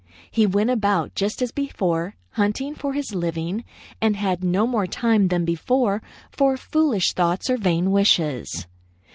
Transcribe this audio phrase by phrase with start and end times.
[0.31, 3.63] He went about just as before, hunting for his living,
[4.01, 8.65] and had no more time than before for foolish thoughts or vain wishes.